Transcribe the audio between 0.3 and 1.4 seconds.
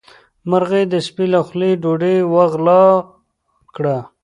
مرغۍ د سپي له